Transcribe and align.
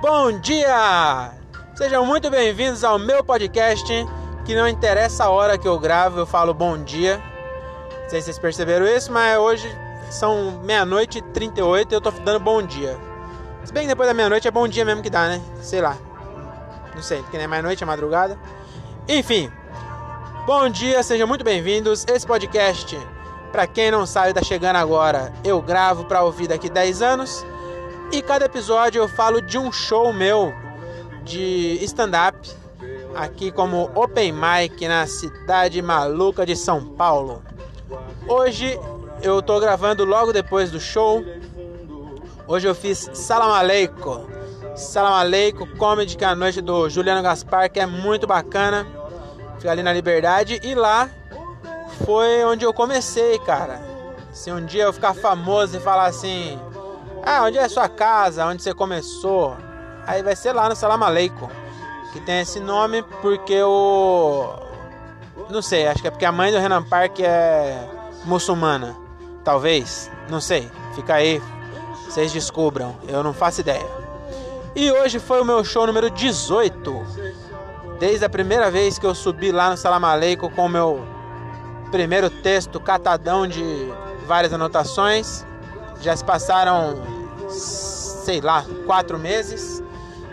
Bom 0.00 0.32
dia! 0.32 1.30
Sejam 1.74 2.06
muito 2.06 2.30
bem-vindos 2.30 2.82
ao 2.82 2.98
meu 2.98 3.22
podcast, 3.22 3.86
que 4.46 4.54
não 4.54 4.66
interessa 4.66 5.24
a 5.24 5.28
hora 5.28 5.58
que 5.58 5.68
eu 5.68 5.78
gravo, 5.78 6.20
eu 6.20 6.24
falo 6.24 6.54
bom 6.54 6.82
dia. 6.82 7.22
Não 8.04 8.08
sei 8.08 8.20
se 8.20 8.24
vocês 8.24 8.38
perceberam 8.38 8.86
isso, 8.86 9.12
mas 9.12 9.36
hoje 9.36 9.68
são 10.10 10.58
meia-noite 10.64 11.18
e 11.18 11.22
38 11.22 11.92
e 11.92 11.94
eu 11.94 12.00
tô 12.00 12.10
dando 12.12 12.40
bom 12.40 12.62
dia. 12.62 12.98
Se 13.62 13.74
bem 13.74 13.82
que 13.82 13.88
depois 13.88 14.08
da 14.08 14.14
meia-noite 14.14 14.48
é 14.48 14.50
bom 14.50 14.66
dia 14.66 14.86
mesmo 14.86 15.02
que 15.02 15.10
dá, 15.10 15.28
né? 15.28 15.42
Sei 15.60 15.82
lá. 15.82 15.98
Não 16.94 17.02
sei, 17.02 17.20
porque 17.20 17.36
nem 17.36 17.44
é 17.44 17.46
mais 17.46 17.62
noite, 17.62 17.82
é 17.82 17.86
madrugada. 17.86 18.38
Enfim. 19.06 19.52
Bom 20.46 20.66
dia, 20.70 21.02
sejam 21.02 21.28
muito 21.28 21.44
bem-vindos. 21.44 22.06
Esse 22.08 22.26
podcast, 22.26 22.98
para 23.52 23.66
quem 23.66 23.90
não 23.90 24.06
sabe, 24.06 24.32
tá 24.32 24.42
chegando 24.42 24.76
agora. 24.76 25.30
Eu 25.44 25.60
gravo 25.60 26.06
para 26.06 26.22
ouvir 26.22 26.48
daqui 26.48 26.70
10 26.70 27.02
anos. 27.02 27.44
E 28.12 28.22
cada 28.22 28.46
episódio 28.46 29.00
eu 29.00 29.08
falo 29.08 29.40
de 29.40 29.56
um 29.56 29.70
show 29.70 30.12
meu 30.12 30.52
de 31.22 31.78
stand-up 31.84 32.36
aqui 33.14 33.52
como 33.52 33.88
Open 33.94 34.32
Mic 34.32 34.88
na 34.88 35.06
cidade 35.06 35.80
maluca 35.80 36.44
de 36.44 36.56
São 36.56 36.84
Paulo. 36.84 37.40
Hoje 38.26 38.76
eu 39.22 39.40
tô 39.40 39.60
gravando 39.60 40.04
logo 40.04 40.32
depois 40.32 40.72
do 40.72 40.80
show. 40.80 41.22
Hoje 42.48 42.66
eu 42.66 42.74
fiz 42.74 43.10
Salam 43.14 43.54
Aleikum. 43.54 44.26
Salam 44.74 45.12
Aleikum, 45.14 45.66
comedy 45.76 46.16
que 46.16 46.24
é 46.24 46.28
a 46.28 46.34
noite 46.34 46.60
do 46.60 46.88
Juliano 46.90 47.22
Gaspar, 47.22 47.70
que 47.70 47.78
é 47.78 47.86
muito 47.86 48.26
bacana. 48.26 48.84
Fica 49.56 49.70
ali 49.70 49.84
na 49.84 49.92
Liberdade 49.92 50.58
e 50.64 50.74
lá 50.74 51.08
foi 52.04 52.44
onde 52.44 52.64
eu 52.64 52.72
comecei, 52.72 53.38
cara. 53.38 53.80
Se 54.32 54.50
um 54.50 54.64
dia 54.64 54.84
eu 54.84 54.92
ficar 54.92 55.14
famoso 55.14 55.76
e 55.76 55.80
falar 55.80 56.06
assim, 56.06 56.58
ah, 57.24 57.42
onde 57.44 57.58
é 57.58 57.64
a 57.64 57.68
sua 57.68 57.88
casa? 57.88 58.46
Onde 58.46 58.62
você 58.62 58.72
começou? 58.74 59.56
Aí 60.06 60.22
vai 60.22 60.34
ser 60.34 60.52
lá 60.52 60.68
no 60.68 60.76
Salam 60.76 61.02
Aleikum. 61.02 61.48
Que 62.12 62.20
tem 62.20 62.40
esse 62.40 62.58
nome 62.58 63.02
porque 63.22 63.62
o. 63.62 64.54
Não 65.48 65.62
sei, 65.62 65.86
acho 65.86 66.02
que 66.02 66.08
é 66.08 66.10
porque 66.10 66.24
a 66.24 66.32
mãe 66.32 66.50
do 66.50 66.58
Renan 66.58 66.82
Park 66.82 67.20
é 67.20 67.88
muçulmana. 68.24 68.96
Talvez, 69.44 70.10
não 70.28 70.40
sei. 70.40 70.70
Fica 70.94 71.14
aí, 71.14 71.40
vocês 72.06 72.32
descubram. 72.32 72.96
Eu 73.08 73.22
não 73.22 73.32
faço 73.32 73.60
ideia. 73.60 73.86
E 74.74 74.90
hoje 74.90 75.18
foi 75.18 75.40
o 75.40 75.44
meu 75.44 75.64
show 75.64 75.86
número 75.86 76.10
18. 76.10 77.06
Desde 77.98 78.24
a 78.24 78.28
primeira 78.28 78.70
vez 78.70 78.98
que 78.98 79.06
eu 79.06 79.14
subi 79.14 79.52
lá 79.52 79.70
no 79.70 79.76
Salam 79.76 80.04
Aleikum 80.08 80.48
com 80.50 80.66
o 80.66 80.68
meu 80.68 81.04
primeiro 81.90 82.30
texto 82.30 82.80
catadão 82.80 83.46
de 83.46 83.62
várias 84.26 84.52
anotações. 84.52 85.44
Já 86.00 86.16
se 86.16 86.24
passaram, 86.24 86.96
sei 87.48 88.40
lá, 88.40 88.64
quatro 88.86 89.18
meses 89.18 89.82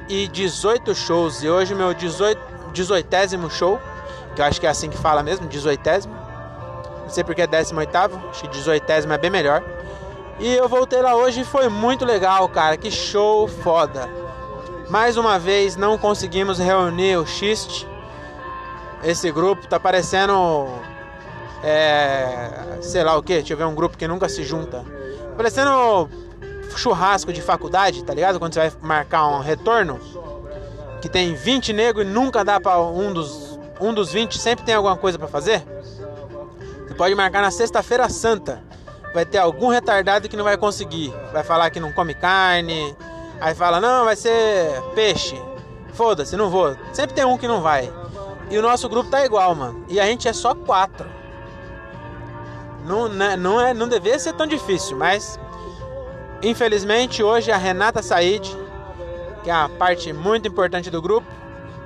e 0.07 0.27
18 0.27 0.95
shows. 0.95 1.43
E 1.43 1.49
hoje 1.49 1.75
meu 1.75 1.93
18, 1.93 2.39
18 2.73 3.49
show, 3.49 3.79
que 4.35 4.41
eu 4.41 4.45
acho 4.45 4.59
que 4.59 4.67
é 4.67 4.69
assim 4.69 4.89
que 4.89 4.97
fala 4.97 5.21
mesmo, 5.23 5.47
18. 5.47 5.81
Não 7.03 7.09
sei 7.09 7.23
porque 7.23 7.41
é 7.41 7.47
18, 7.47 7.97
acho 8.29 8.41
que 8.41 8.47
18 8.49 8.89
é 8.89 9.17
bem 9.17 9.29
melhor. 9.29 9.63
E 10.39 10.53
eu 10.53 10.69
voltei 10.69 11.01
lá 11.01 11.15
hoje 11.15 11.41
e 11.41 11.43
foi 11.43 11.67
muito 11.67 12.05
legal, 12.05 12.47
cara. 12.47 12.77
Que 12.77 12.91
show 12.91 13.47
foda. 13.47 14.07
Mais 14.89 15.17
uma 15.17 15.39
vez 15.39 15.75
não 15.75 15.97
conseguimos 15.97 16.59
reunir 16.59 17.17
o 17.17 17.25
Xiste. 17.25 17.87
Esse 19.03 19.31
grupo 19.31 19.67
tá 19.67 19.79
parecendo. 19.79 20.67
É, 21.63 22.77
sei 22.81 23.03
lá 23.03 23.17
o 23.17 23.23
que, 23.23 23.33
deixa 23.33 23.53
eu 23.53 23.57
ver 23.57 23.65
um 23.65 23.73
grupo 23.73 23.97
que 23.97 24.07
nunca 24.07 24.29
se 24.29 24.43
junta. 24.43 24.85
Parecendo 25.37 26.09
churrasco 26.75 27.31
de 27.31 27.41
faculdade, 27.41 28.03
tá 28.03 28.13
ligado? 28.13 28.39
Quando 28.39 28.53
você 28.53 28.69
vai 28.69 28.71
marcar 28.81 29.27
um 29.27 29.39
retorno, 29.39 29.99
que 31.01 31.07
tem 31.07 31.33
20 31.33 31.73
negros 31.73 32.05
e 32.05 32.09
nunca 32.09 32.43
dá 32.43 32.59
para 32.59 32.79
um 32.79 33.13
dos 33.13 33.57
um 33.79 33.93
dos 33.93 34.11
20 34.11 34.39
sempre 34.39 34.65
tem 34.65 34.73
alguma 34.73 34.97
coisa 34.97 35.19
para 35.19 35.27
fazer. 35.27 35.63
Você 36.87 36.93
pode 36.95 37.13
marcar 37.13 37.41
na 37.41 37.51
sexta-feira 37.51 38.09
santa. 38.09 38.63
Vai 39.13 39.25
ter 39.25 39.37
algum 39.37 39.67
retardado 39.67 40.27
que 40.27 40.35
não 40.35 40.43
vai 40.43 40.57
conseguir. 40.57 41.13
Vai 41.31 41.43
falar 41.43 41.69
que 41.69 41.79
não 41.79 41.91
come 41.91 42.13
carne. 42.13 42.95
Aí 43.39 43.53
fala: 43.53 43.79
"Não, 43.79 44.05
vai 44.05 44.15
ser 44.15 44.81
peixe". 44.95 45.39
Foda-se, 45.93 46.35
não 46.35 46.49
vou. 46.49 46.75
Sempre 46.93 47.15
tem 47.15 47.25
um 47.25 47.37
que 47.37 47.47
não 47.47 47.61
vai. 47.61 47.91
E 48.49 48.57
o 48.57 48.61
nosso 48.61 48.87
grupo 48.87 49.09
tá 49.09 49.25
igual, 49.25 49.53
mano. 49.55 49.85
E 49.87 49.99
a 49.99 50.05
gente 50.05 50.27
é 50.27 50.33
só 50.33 50.53
quatro. 50.53 51.07
Não, 52.87 53.09
né, 53.09 53.35
não, 53.35 53.59
é, 53.59 53.73
não 53.73 53.85
devia 53.85 54.17
ser 54.17 54.31
tão 54.31 54.47
difícil, 54.47 54.95
mas 54.95 55.37
infelizmente 56.41 57.21
hoje 57.21 57.51
a 57.51 57.57
Renata 57.57 58.01
Said, 58.01 58.57
que 59.43 59.49
é 59.49 59.53
a 59.53 59.67
parte 59.67 60.13
muito 60.13 60.47
importante 60.47 60.89
do 60.89 61.01
grupo, 61.01 61.27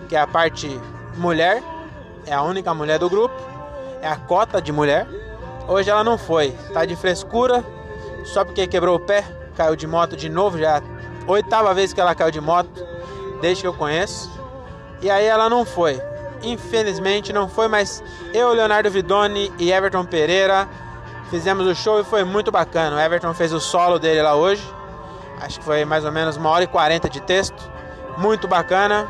que 0.07 0.15
é 0.15 0.19
a 0.19 0.27
parte 0.27 0.79
mulher, 1.17 1.63
é 2.27 2.33
a 2.33 2.43
única 2.43 2.71
mulher 2.71 2.99
do 2.99 3.09
grupo, 3.09 3.33
é 3.99 4.07
a 4.07 4.15
cota 4.15 4.61
de 4.61 4.71
mulher. 4.71 5.07
Hoje 5.67 5.89
ela 5.89 6.03
não 6.03 6.19
foi, 6.19 6.51
tá 6.71 6.85
de 6.85 6.95
frescura, 6.95 7.65
só 8.23 8.45
porque 8.45 8.67
quebrou 8.67 8.97
o 8.97 8.99
pé, 8.99 9.25
caiu 9.57 9.75
de 9.75 9.87
moto 9.87 10.15
de 10.15 10.29
novo, 10.29 10.59
já 10.59 10.75
é 10.75 10.77
a 10.77 10.83
oitava 11.25 11.73
vez 11.73 11.93
que 11.93 11.99
ela 11.99 12.13
caiu 12.13 12.29
de 12.29 12.41
moto, 12.41 12.85
desde 13.41 13.63
que 13.63 13.67
eu 13.67 13.73
conheço. 13.73 14.29
E 15.01 15.09
aí 15.09 15.25
ela 15.25 15.49
não 15.49 15.65
foi. 15.65 15.99
Infelizmente 16.43 17.33
não 17.33 17.49
foi, 17.49 17.67
mas 17.67 18.03
eu, 18.35 18.53
Leonardo 18.53 18.91
Vidoni 18.91 19.51
e 19.57 19.71
Everton 19.71 20.05
Pereira 20.05 20.69
Fizemos 21.31 21.65
o 21.65 21.73
show 21.73 22.01
e 22.01 22.03
foi 22.03 22.25
muito 22.25 22.51
bacana. 22.51 22.97
O 22.97 22.99
Everton 22.99 23.33
fez 23.33 23.53
o 23.53 23.59
solo 23.59 23.97
dele 23.97 24.21
lá 24.21 24.35
hoje. 24.35 24.61
Acho 25.39 25.59
que 25.59 25.65
foi 25.65 25.85
mais 25.85 26.03
ou 26.03 26.11
menos 26.11 26.35
uma 26.35 26.49
hora 26.49 26.65
e 26.65 26.67
quarenta 26.67 27.09
de 27.09 27.21
texto. 27.21 27.71
Muito 28.17 28.49
bacana. 28.49 29.07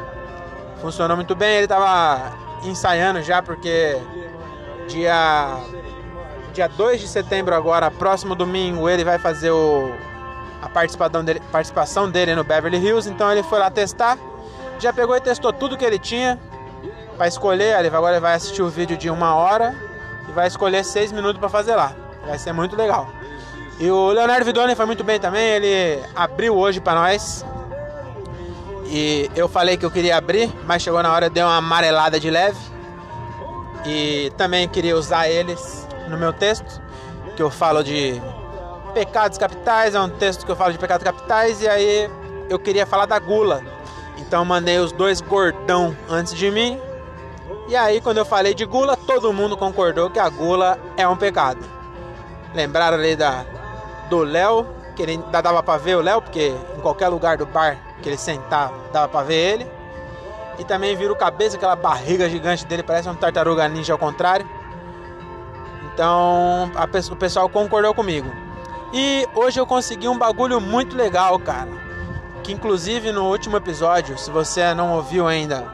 Funcionou 0.80 1.18
muito 1.18 1.36
bem. 1.36 1.56
Ele 1.56 1.66
estava 1.66 2.32
ensaiando 2.64 3.24
já 3.24 3.42
porque 3.42 3.98
dia 4.88 5.58
dia 6.54 6.68
2 6.68 7.02
de 7.02 7.08
setembro 7.08 7.56
agora, 7.56 7.90
próximo 7.90 8.36
domingo, 8.36 8.88
ele 8.88 9.04
vai 9.04 9.18
fazer 9.18 9.50
o 9.50 9.92
a 10.62 10.70
participação 10.70 11.24
dele, 11.24 11.42
participação 11.52 12.12
dele 12.12 12.36
no 12.36 12.44
Beverly 12.44 12.78
Hills, 12.78 13.10
então 13.10 13.32
ele 13.32 13.42
foi 13.42 13.58
lá 13.58 13.72
testar. 13.72 14.16
Já 14.78 14.94
pegou 14.94 15.16
e 15.16 15.22
testou 15.22 15.52
tudo 15.52 15.76
que 15.76 15.84
ele 15.84 15.98
tinha 15.98 16.40
para 17.18 17.28
escolher. 17.28 17.80
Ele 17.80 17.88
agora 17.88 18.14
ele 18.14 18.22
vai 18.22 18.36
assistir 18.36 18.62
o 18.62 18.70
vídeo 18.70 18.96
de 18.96 19.10
uma 19.10 19.34
hora 19.34 19.76
e 20.30 20.32
vai 20.32 20.46
escolher 20.48 20.86
seis 20.86 21.12
minutos 21.12 21.40
para 21.40 21.50
fazer 21.50 21.76
lá. 21.76 22.01
Vai 22.26 22.38
ser 22.38 22.54
muito 22.54 22.76
legal. 22.76 23.10
E 23.80 23.90
o 23.90 24.12
Leonardo 24.12 24.46
Vidoni 24.46 24.76
foi 24.76 24.86
muito 24.86 25.04
bem 25.04 25.20
também, 25.20 25.44
ele 25.44 26.04
abriu 26.16 26.56
hoje 26.56 26.80
para 26.80 26.94
nós. 26.94 27.44
E 28.86 29.32
eu 29.36 29.48
falei 29.48 29.78
que 29.78 29.86
eu 29.86 29.90
queria 29.90 30.18
abrir, 30.18 30.52
mas 30.66 30.82
chegou 30.82 31.02
na 31.02 31.12
hora 31.12 31.30
deu 31.30 31.48
uma 31.48 31.58
amarelada 31.58 32.20
de 32.20 32.30
leve. 32.30 32.60
E 33.86 34.32
também 34.38 34.68
queria 34.68 34.96
usar 34.96 35.28
eles 35.28 35.88
no 36.08 36.18
meu 36.18 36.32
texto, 36.32 36.82
que 37.36 37.42
eu 37.42 37.50
falo 37.50 37.84
de 37.84 38.22
pecados 38.94 39.38
capitais, 39.38 39.96
é 39.96 40.00
um 40.00 40.10
texto 40.10 40.46
que 40.46 40.52
eu 40.52 40.56
falo 40.56 40.74
de 40.74 40.78
pecados 40.78 41.04
capitais 41.04 41.62
e 41.62 41.68
aí 41.68 42.10
eu 42.50 42.60
queria 42.60 42.86
falar 42.86 43.06
da 43.06 43.18
gula. 43.18 43.64
Então 44.18 44.46
mandei 44.46 44.78
os 44.78 44.92
dois 44.92 45.22
gordão 45.22 45.96
antes 46.10 46.36
de 46.36 46.52
mim. 46.52 46.80
E 47.68 47.76
aí 47.76 48.00
quando 48.02 48.18
eu 48.18 48.26
falei 48.26 48.54
de 48.54 48.66
gula, 48.66 48.96
todo 48.96 49.34
mundo 49.34 49.58
concordou 49.58 50.10
que 50.10 50.20
a 50.20 50.30
gula 50.30 50.78
é 50.98 51.08
um 51.08 51.16
pecado. 51.16 51.81
Lembraram 52.54 52.98
ali 52.98 53.16
da, 53.16 53.46
do 54.10 54.20
Léo, 54.20 54.68
que 54.96 55.02
ele 55.02 55.14
ainda 55.14 55.42
dava 55.42 55.64
pra 55.64 55.78
ver 55.78 55.96
o 55.96 56.02
Léo, 56.02 56.22
porque 56.22 56.54
em 56.78 56.82
qualquer 56.82 57.08
lugar 57.08 57.38
do 57.38 57.46
bar 57.46 57.78
que 58.02 58.10
ele 58.10 58.18
sentar, 58.18 58.72
dava 58.92 59.08
pra 59.08 59.24
ver 59.24 59.54
ele. 59.54 59.72
E 60.60 60.64
também 60.64 60.96
viram 60.96 61.16
cabeça, 61.16 61.56
aquela 61.56 61.76
barriga 61.76 62.30
gigante 62.30 62.66
dele, 62.66 62.84
parece 62.84 63.08
uma 63.08 63.16
tartaruga 63.16 63.68
ninja 63.68 63.94
ao 63.94 64.00
contrário. 64.00 64.48
Então 65.94 66.72
a, 66.76 66.86
o 67.12 67.16
pessoal 67.16 67.50
concordou 67.50 67.94
comigo. 67.94 68.30
E 68.94 69.26
hoje 69.34 69.60
eu 69.60 69.66
consegui 69.66 70.08
um 70.08 70.18
bagulho 70.18 70.60
muito 70.60 70.96
legal, 70.96 71.40
cara. 71.40 71.70
Que 72.44 72.52
inclusive 72.52 73.12
no 73.12 73.30
último 73.30 73.56
episódio, 73.56 74.18
se 74.18 74.30
você 74.30 74.74
não 74.74 74.94
ouviu 74.94 75.28
ainda 75.28 75.66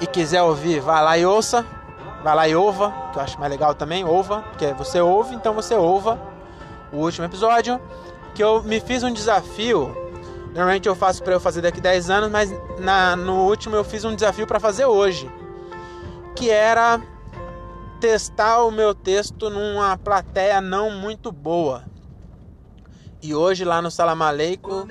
e 0.00 0.06
quiser 0.06 0.42
ouvir, 0.42 0.80
vá 0.80 1.00
lá 1.00 1.18
e 1.18 1.26
ouça. 1.26 1.64
Vai 2.26 2.34
lá 2.34 2.48
e 2.48 2.56
ouva, 2.56 2.92
que 3.12 3.20
eu 3.20 3.22
acho 3.22 3.38
mais 3.38 3.52
legal 3.52 3.72
também, 3.72 4.04
ouva, 4.04 4.42
porque 4.42 4.72
você 4.72 5.00
ouve, 5.00 5.32
então 5.32 5.54
você 5.54 5.76
ouva 5.76 6.18
o 6.92 6.96
último 6.96 7.24
episódio, 7.24 7.80
que 8.34 8.42
eu 8.42 8.64
me 8.64 8.80
fiz 8.80 9.04
um 9.04 9.12
desafio. 9.12 9.96
Normalmente 10.46 10.88
eu 10.88 10.96
faço 10.96 11.22
para 11.22 11.34
eu 11.34 11.38
fazer 11.38 11.62
daqui 11.62 11.80
10 11.80 12.10
anos, 12.10 12.28
mas 12.28 12.52
na, 12.80 13.14
no 13.14 13.46
último 13.46 13.76
eu 13.76 13.84
fiz 13.84 14.04
um 14.04 14.12
desafio 14.12 14.44
para 14.44 14.58
fazer 14.58 14.86
hoje, 14.86 15.30
que 16.34 16.50
era 16.50 17.00
testar 18.00 18.64
o 18.64 18.72
meu 18.72 18.92
texto 18.92 19.48
numa 19.48 19.96
plateia 19.96 20.60
não 20.60 20.90
muito 20.90 21.30
boa. 21.30 21.84
E 23.22 23.36
hoje 23.36 23.64
lá 23.64 23.80
no 23.80 23.88
Salamaleico 23.88 24.88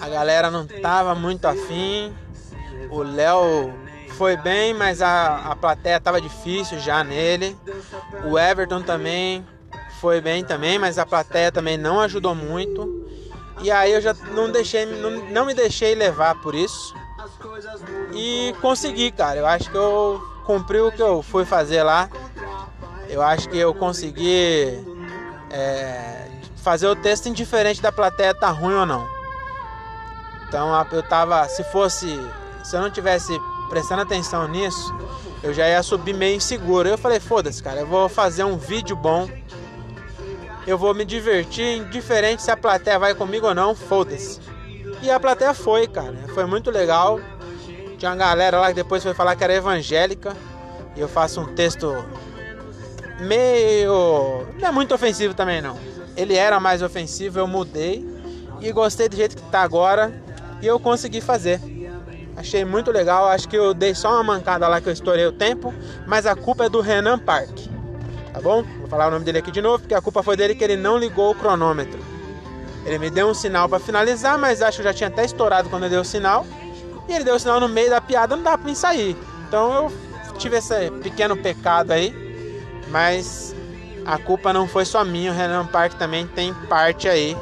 a 0.00 0.08
galera 0.08 0.50
não 0.50 0.66
tava 0.66 1.14
muito 1.14 1.44
afim. 1.44 2.12
O 2.90 3.04
Léo 3.04 3.83
foi 4.16 4.36
bem, 4.36 4.72
mas 4.74 5.02
a, 5.02 5.50
a 5.50 5.56
plateia 5.56 5.96
estava 5.96 6.20
difícil 6.20 6.78
já 6.78 7.02
nele. 7.02 7.56
O 8.24 8.38
Everton 8.38 8.82
também 8.82 9.44
foi 10.00 10.20
bem 10.20 10.44
também, 10.44 10.78
mas 10.78 10.98
a 10.98 11.06
plateia 11.06 11.50
também 11.50 11.76
não 11.76 12.00
ajudou 12.00 12.34
muito. 12.34 13.04
E 13.60 13.70
aí 13.70 13.92
eu 13.92 14.00
já 14.00 14.14
não 14.32 14.50
deixei, 14.50 14.86
não, 14.86 15.10
não 15.30 15.46
me 15.46 15.54
deixei 15.54 15.94
levar 15.94 16.34
por 16.40 16.54
isso. 16.54 16.94
E 18.12 18.54
consegui, 18.60 19.10
cara. 19.10 19.38
Eu 19.38 19.46
acho 19.46 19.70
que 19.70 19.76
eu 19.76 20.22
cumpri 20.44 20.80
o 20.80 20.92
que 20.92 21.02
eu 21.02 21.22
fui 21.22 21.44
fazer 21.44 21.82
lá. 21.82 22.08
Eu 23.08 23.22
acho 23.22 23.48
que 23.48 23.58
eu 23.58 23.72
consegui 23.74 24.84
é, 25.50 26.28
fazer 26.56 26.86
o 26.86 26.96
texto 26.96 27.28
indiferente 27.28 27.80
da 27.80 27.92
plateia 27.92 28.34
tá 28.34 28.50
ruim 28.50 28.74
ou 28.74 28.86
não. 28.86 29.06
Então 30.48 30.86
eu 30.92 31.02
tava, 31.02 31.48
se 31.48 31.64
fosse, 31.64 32.18
se 32.62 32.76
eu 32.76 32.80
não 32.80 32.90
tivesse 32.90 33.38
prestando 33.74 34.02
atenção 34.02 34.46
nisso, 34.46 34.94
eu 35.42 35.52
já 35.52 35.68
ia 35.68 35.82
subir 35.82 36.14
meio 36.14 36.36
inseguro. 36.36 36.88
Eu 36.88 36.96
falei, 36.96 37.18
foda-se, 37.18 37.60
cara, 37.60 37.80
eu 37.80 37.86
vou 37.88 38.08
fazer 38.08 38.44
um 38.44 38.56
vídeo 38.56 38.94
bom. 38.94 39.28
Eu 40.64 40.78
vou 40.78 40.94
me 40.94 41.04
divertir, 41.04 41.78
indiferente 41.78 42.40
se 42.40 42.52
a 42.52 42.56
plateia 42.56 43.00
vai 43.00 43.16
comigo 43.16 43.48
ou 43.48 43.54
não, 43.54 43.74
foda-se. 43.74 44.38
E 45.02 45.10
a 45.10 45.18
plateia 45.18 45.52
foi, 45.52 45.88
cara. 45.88 46.14
Foi 46.32 46.46
muito 46.46 46.70
legal. 46.70 47.18
Tinha 47.98 48.12
uma 48.12 48.16
galera 48.16 48.60
lá 48.60 48.68
que 48.68 48.74
depois 48.74 49.02
foi 49.02 49.12
falar 49.12 49.34
que 49.34 49.42
era 49.42 49.52
evangélica. 49.52 50.36
E 50.94 51.00
eu 51.00 51.08
faço 51.08 51.40
um 51.40 51.54
texto 51.56 51.92
meio. 53.20 54.46
Não 54.56 54.68
é 54.68 54.70
muito 54.70 54.94
ofensivo 54.94 55.34
também 55.34 55.60
não. 55.60 55.76
Ele 56.16 56.36
era 56.36 56.60
mais 56.60 56.80
ofensivo, 56.80 57.40
eu 57.40 57.48
mudei. 57.48 58.06
E 58.60 58.70
gostei 58.70 59.08
do 59.08 59.16
jeito 59.16 59.36
que 59.36 59.42
tá 59.50 59.62
agora 59.62 60.14
e 60.62 60.66
eu 60.66 60.78
consegui 60.78 61.20
fazer. 61.20 61.60
Achei 62.36 62.64
muito 62.64 62.90
legal, 62.90 63.26
acho 63.26 63.48
que 63.48 63.56
eu 63.56 63.72
dei 63.72 63.94
só 63.94 64.12
uma 64.14 64.22
mancada 64.22 64.66
lá 64.66 64.80
que 64.80 64.88
eu 64.88 64.92
estourei 64.92 65.26
o 65.26 65.32
tempo, 65.32 65.72
mas 66.06 66.26
a 66.26 66.34
culpa 66.34 66.64
é 66.64 66.68
do 66.68 66.80
Renan 66.80 67.18
Park. 67.18 67.68
Tá 68.32 68.40
bom? 68.40 68.64
Vou 68.80 68.88
falar 68.88 69.06
o 69.06 69.10
nome 69.12 69.24
dele 69.24 69.38
aqui 69.38 69.52
de 69.52 69.62
novo, 69.62 69.78
porque 69.78 69.94
a 69.94 70.00
culpa 70.00 70.22
foi 70.22 70.36
dele 70.36 70.54
que 70.54 70.64
ele 70.64 70.76
não 70.76 70.98
ligou 70.98 71.30
o 71.30 71.34
cronômetro. 71.34 72.00
Ele 72.84 72.98
me 72.98 73.08
deu 73.08 73.28
um 73.28 73.34
sinal 73.34 73.68
para 73.68 73.78
finalizar, 73.78 74.36
mas 74.36 74.60
acho 74.60 74.78
que 74.78 74.84
já 74.84 74.92
tinha 74.92 75.08
até 75.08 75.24
estourado 75.24 75.70
quando 75.70 75.84
ele 75.84 75.92
deu 75.92 76.02
o 76.02 76.04
sinal. 76.04 76.44
E 77.08 77.12
ele 77.12 77.24
deu 77.24 77.36
o 77.36 77.38
sinal 77.38 77.60
no 77.60 77.68
meio 77.68 77.90
da 77.90 78.00
piada, 78.00 78.34
não 78.34 78.42
dá 78.42 78.58
para 78.58 78.66
mim 78.66 78.74
sair. 78.74 79.16
Então 79.46 79.90
eu 80.26 80.32
tive 80.36 80.56
esse 80.56 80.90
pequeno 81.02 81.36
pecado 81.36 81.92
aí, 81.92 82.12
mas 82.88 83.54
a 84.04 84.18
culpa 84.18 84.52
não 84.52 84.66
foi 84.66 84.84
só 84.84 85.04
minha, 85.04 85.30
o 85.30 85.34
Renan 85.34 85.66
Park 85.66 85.94
também 85.94 86.26
tem 86.26 86.52
parte 86.68 87.08
aí. 87.08 87.36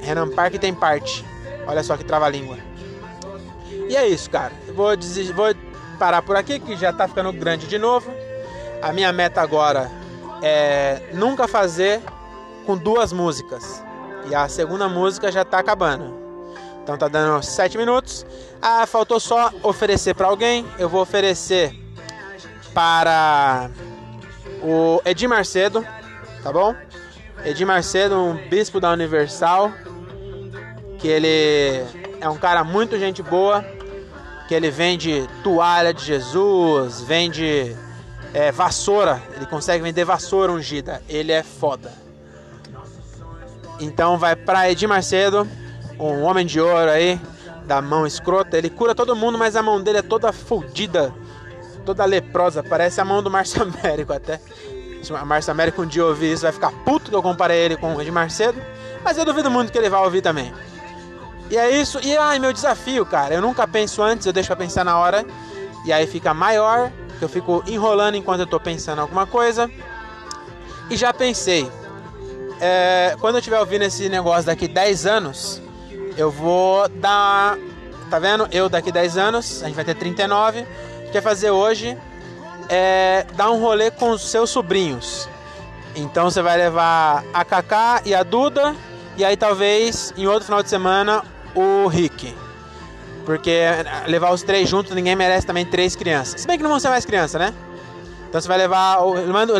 Renan 0.00 0.28
Park 0.28 0.54
tem 0.54 0.74
parte. 0.74 1.24
Olha 1.66 1.82
só 1.82 1.96
que 1.96 2.04
trava-língua. 2.04 2.58
E 3.88 3.96
é 3.96 4.06
isso, 4.06 4.30
cara. 4.30 4.52
Vou, 4.74 4.88
vou 5.34 5.54
parar 5.98 6.22
por 6.22 6.36
aqui, 6.36 6.58
que 6.58 6.76
já 6.76 6.92
tá 6.92 7.06
ficando 7.06 7.32
grande 7.32 7.66
de 7.66 7.78
novo. 7.78 8.12
A 8.80 8.92
minha 8.92 9.12
meta 9.12 9.40
agora 9.40 9.90
é 10.42 11.10
nunca 11.12 11.46
fazer 11.46 12.00
com 12.66 12.76
duas 12.76 13.12
músicas. 13.12 13.82
E 14.28 14.34
a 14.34 14.48
segunda 14.48 14.88
música 14.88 15.30
já 15.30 15.44
tá 15.44 15.58
acabando. 15.58 16.20
Então 16.82 16.96
tá 16.96 17.08
dando 17.08 17.42
sete 17.42 17.78
minutos. 17.78 18.26
Ah, 18.60 18.86
faltou 18.86 19.20
só 19.20 19.52
oferecer 19.62 20.14
para 20.14 20.26
alguém. 20.26 20.66
Eu 20.78 20.88
vou 20.88 21.00
oferecer 21.00 21.72
para 22.74 23.70
o 24.62 25.00
Edir 25.04 25.28
Macedo, 25.28 25.86
tá 26.42 26.52
bom? 26.52 26.74
Edir 27.44 27.66
Macedo, 27.66 28.16
um 28.16 28.48
bispo 28.48 28.80
da 28.80 28.90
Universal 28.90 29.72
que 30.98 31.08
ele 31.08 31.84
é 32.22 32.28
um 32.28 32.36
cara 32.36 32.62
muito 32.62 32.96
gente 32.96 33.20
boa, 33.20 33.64
que 34.46 34.54
ele 34.54 34.70
vende 34.70 35.28
toalha 35.42 35.92
de 35.92 36.04
Jesus, 36.04 37.00
vende 37.00 37.76
é, 38.32 38.52
vassoura, 38.52 39.20
ele 39.34 39.44
consegue 39.44 39.82
vender 39.82 40.04
vassoura 40.04 40.52
ungida, 40.52 41.02
ele 41.08 41.32
é 41.32 41.42
foda. 41.42 41.92
Então 43.80 44.16
vai 44.16 44.36
pra 44.36 44.70
Edir 44.70 44.88
Macedo, 44.88 45.48
um 45.98 46.22
homem 46.22 46.46
de 46.46 46.60
ouro 46.60 46.90
aí, 46.92 47.20
da 47.66 47.82
mão 47.82 48.06
escrota, 48.06 48.56
ele 48.56 48.70
cura 48.70 48.94
todo 48.94 49.16
mundo, 49.16 49.36
mas 49.36 49.56
a 49.56 49.62
mão 49.62 49.82
dele 49.82 49.98
é 49.98 50.02
toda 50.02 50.32
fodida, 50.32 51.12
toda 51.84 52.04
leprosa, 52.04 52.62
parece 52.62 53.00
a 53.00 53.04
mão 53.04 53.20
do 53.20 53.30
Márcio 53.32 53.62
Américo 53.62 54.12
até. 54.12 54.40
Se 55.02 55.12
o 55.12 55.26
Márcio 55.26 55.50
Américo 55.50 55.82
um 55.82 55.86
dia 55.86 56.06
ouvir 56.06 56.34
isso, 56.34 56.42
vai 56.42 56.52
ficar 56.52 56.70
puto 56.84 57.10
que 57.10 57.16
eu 57.16 57.22
comparei 57.22 57.58
ele 57.58 57.76
com 57.76 57.96
o 57.96 58.00
Edir 58.00 58.12
Macedo, 58.12 58.62
mas 59.02 59.18
eu 59.18 59.24
duvido 59.24 59.50
muito 59.50 59.72
que 59.72 59.78
ele 59.78 59.90
vá 59.90 60.00
ouvir 60.02 60.22
também. 60.22 60.52
E 61.52 61.56
é 61.58 61.70
isso. 61.70 62.00
E 62.02 62.16
ai, 62.16 62.38
meu 62.38 62.50
desafio, 62.50 63.04
cara. 63.04 63.34
Eu 63.34 63.42
nunca 63.42 63.68
penso 63.68 64.02
antes, 64.02 64.26
eu 64.26 64.32
deixo 64.32 64.46
pra 64.46 64.56
pensar 64.56 64.84
na 64.84 64.98
hora. 64.98 65.22
E 65.84 65.92
aí 65.92 66.06
fica 66.06 66.32
maior. 66.32 66.90
Eu 67.20 67.28
fico 67.28 67.62
enrolando 67.66 68.14
enquanto 68.14 68.40
eu 68.40 68.46
tô 68.46 68.58
pensando 68.58 69.02
alguma 69.02 69.26
coisa. 69.26 69.70
E 70.88 70.96
já 70.96 71.12
pensei. 71.12 71.70
É, 72.58 73.14
quando 73.20 73.34
eu 73.34 73.40
estiver 73.40 73.60
ouvindo 73.60 73.82
esse 73.82 74.08
negócio 74.08 74.46
daqui 74.46 74.66
10 74.66 75.04
anos, 75.04 75.60
eu 76.16 76.30
vou 76.30 76.88
dar. 76.88 77.58
Tá 78.08 78.18
vendo? 78.18 78.48
Eu 78.50 78.70
daqui 78.70 78.90
10 78.90 79.18
anos, 79.18 79.62
a 79.62 79.66
gente 79.66 79.74
vai 79.74 79.84
ter 79.84 79.94
39. 79.94 80.66
Quer 81.12 81.20
fazer 81.20 81.50
hoje 81.50 81.98
é 82.70 83.26
dar 83.34 83.50
um 83.50 83.60
rolê 83.60 83.90
com 83.90 84.12
os 84.12 84.22
seus 84.22 84.48
sobrinhos. 84.48 85.28
Então 85.94 86.30
você 86.30 86.40
vai 86.40 86.56
levar 86.56 87.22
a 87.34 87.44
Kaká 87.44 88.00
e 88.06 88.14
a 88.14 88.22
Duda. 88.22 88.74
E 89.18 89.24
aí 89.26 89.36
talvez 89.36 90.14
em 90.16 90.26
outro 90.26 90.46
final 90.46 90.62
de 90.62 90.70
semana 90.70 91.22
o 91.54 91.86
Rick. 91.86 92.34
Porque 93.24 93.60
levar 94.06 94.32
os 94.32 94.42
três 94.42 94.68
juntos, 94.68 94.92
ninguém 94.94 95.14
merece 95.14 95.46
também 95.46 95.64
três 95.64 95.94
crianças. 95.94 96.40
Se 96.40 96.46
bem 96.46 96.56
que 96.56 96.62
não 96.62 96.70
vão 96.70 96.80
ser 96.80 96.88
mais 96.88 97.04
crianças, 97.04 97.40
né? 97.40 97.54
Então 98.28 98.40
você 98.40 98.48
vai 98.48 98.58
levar. 98.58 98.98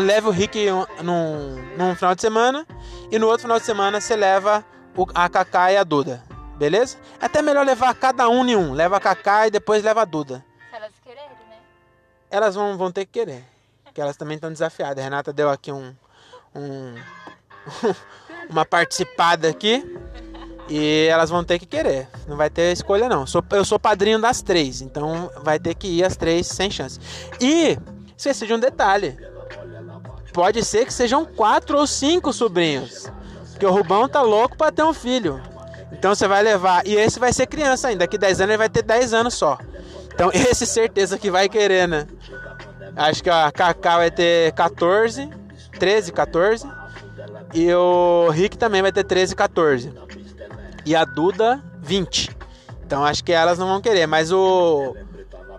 Leva 0.01 0.29
o 0.29 0.31
Rick 0.31 0.65
num, 1.01 1.55
num 1.77 1.95
final 1.95 2.15
de 2.15 2.21
semana. 2.21 2.65
E 3.11 3.19
no 3.19 3.27
outro 3.27 3.43
final 3.43 3.59
de 3.59 3.65
semana 3.65 4.01
você 4.01 4.15
leva 4.15 4.65
a 5.13 5.29
Kaká 5.29 5.71
e 5.71 5.77
a 5.77 5.83
Duda. 5.83 6.23
Beleza? 6.57 6.97
É 7.21 7.25
até 7.25 7.41
melhor 7.41 7.65
levar 7.65 7.93
cada 7.95 8.27
um 8.27 8.45
em 8.47 8.55
um. 8.55 8.73
Leva 8.73 8.97
a 8.97 8.99
Kaká 8.99 9.47
e 9.47 9.51
depois 9.51 9.83
leva 9.83 10.01
a 10.01 10.05
Duda. 10.05 10.43
Se 10.69 10.75
elas 10.75 10.91
quererem, 11.03 11.29
né? 11.49 11.57
Elas 12.29 12.55
vão, 12.55 12.77
vão 12.77 12.91
ter 12.91 13.05
que 13.05 13.11
querer. 13.11 13.43
Porque 13.83 14.01
elas 14.01 14.17
também 14.17 14.35
estão 14.35 14.51
desafiadas. 14.51 14.97
A 14.97 15.03
Renata 15.03 15.31
deu 15.31 15.49
aqui 15.49 15.71
um. 15.71 15.95
um 16.55 16.95
uma 18.49 18.65
participada 18.65 19.47
aqui. 19.47 19.85
E 20.69 21.07
elas 21.09 21.29
vão 21.29 21.43
ter 21.43 21.59
que 21.59 21.65
querer. 21.65 22.07
Não 22.27 22.37
vai 22.37 22.49
ter 22.49 22.71
escolha, 22.71 23.09
não. 23.09 23.25
Eu 23.51 23.65
sou 23.65 23.79
padrinho 23.79 24.19
das 24.19 24.41
três. 24.41 24.81
Então 24.81 25.29
vai 25.43 25.59
ter 25.59 25.75
que 25.75 25.87
ir 25.87 26.03
as 26.03 26.15
três 26.15 26.47
sem 26.47 26.71
chance. 26.71 26.99
E 27.39 27.77
esqueci 28.17 28.47
de 28.47 28.53
um 28.53 28.59
detalhe. 28.59 29.17
Pode 30.31 30.63
ser 30.63 30.85
que 30.85 30.93
sejam 30.93 31.25
quatro 31.25 31.77
ou 31.77 31.85
cinco 31.85 32.31
sobrinhos. 32.31 33.11
Porque 33.51 33.65
o 33.65 33.71
Rubão 33.71 34.07
tá 34.07 34.21
louco 34.21 34.57
para 34.57 34.71
ter 34.71 34.83
um 34.83 34.93
filho. 34.93 35.41
Então 35.91 36.15
você 36.15 36.27
vai 36.27 36.41
levar. 36.41 36.87
E 36.87 36.95
esse 36.95 37.19
vai 37.19 37.33
ser 37.33 37.45
criança 37.45 37.89
ainda. 37.89 37.99
Daqui 37.99 38.17
10 38.17 38.41
anos 38.41 38.49
ele 38.51 38.57
vai 38.57 38.69
ter 38.69 38.81
10 38.81 39.13
anos 39.13 39.33
só. 39.33 39.57
Então 40.13 40.31
esse 40.33 40.65
certeza 40.65 41.17
que 41.19 41.29
vai 41.29 41.49
querer, 41.49 41.87
né? 41.87 42.07
Acho 42.95 43.23
que 43.23 43.29
a 43.29 43.51
Cacá 43.51 43.97
vai 43.97 44.11
ter 44.11 44.53
14, 44.53 45.29
13, 45.77 46.11
14. 46.11 46.67
E 47.53 47.71
o 47.73 48.29
Rick 48.29 48.57
também 48.57 48.81
vai 48.81 48.91
ter 48.91 49.03
13, 49.03 49.35
14 49.35 49.93
e 50.85 50.95
a 50.95 51.05
Duda 51.05 51.61
20. 51.81 52.29
Então 52.85 53.03
acho 53.03 53.23
que 53.23 53.31
elas 53.31 53.57
não 53.57 53.67
vão 53.67 53.81
querer, 53.81 54.07
mas 54.07 54.31
o 54.31 54.95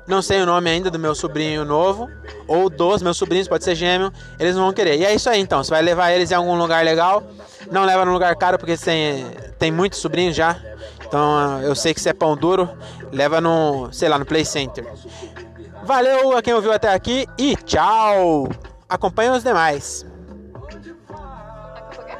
não 0.06 0.20
sei 0.20 0.42
o 0.42 0.46
nome 0.46 0.68
ainda 0.68 0.90
do 0.90 0.98
meu 0.98 1.14
sobrinho 1.14 1.64
novo 1.64 2.08
ou 2.46 2.68
dos 2.68 3.02
meus 3.02 3.16
sobrinhos, 3.16 3.48
pode 3.48 3.64
ser 3.64 3.74
gêmeo, 3.74 4.12
eles 4.38 4.54
não 4.54 4.64
vão 4.64 4.72
querer. 4.72 4.98
E 4.98 5.04
é 5.04 5.14
isso 5.14 5.30
aí 5.30 5.40
então, 5.40 5.64
você 5.64 5.70
vai 5.70 5.82
levar 5.82 6.12
eles 6.12 6.30
em 6.30 6.34
algum 6.34 6.56
lugar 6.56 6.84
legal. 6.84 7.22
Não 7.70 7.84
leva 7.84 8.04
num 8.04 8.12
lugar 8.12 8.36
caro 8.36 8.58
porque 8.58 8.76
tem 8.76 9.26
tem 9.58 9.70
muitos 9.72 9.98
sobrinhos 9.98 10.36
já. 10.36 10.60
Então 11.06 11.60
eu 11.62 11.74
sei 11.74 11.94
que 11.94 12.00
se 12.00 12.08
é 12.08 12.12
pão 12.12 12.36
duro, 12.36 12.68
leva 13.10 13.40
no, 13.40 13.90
sei 13.92 14.08
lá, 14.08 14.18
no 14.18 14.26
Play 14.26 14.44
Center. 14.44 14.86
Valeu 15.84 16.36
a 16.36 16.42
quem 16.42 16.54
ouviu 16.54 16.72
até 16.72 16.92
aqui 16.92 17.26
e 17.38 17.56
tchau. 17.56 18.48
Acompanhe 18.88 19.30
os 19.30 19.42
demais. 19.42 20.06